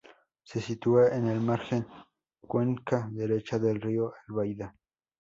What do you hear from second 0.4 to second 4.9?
Se sitúa en la margen cuenca derecha del río Albaida.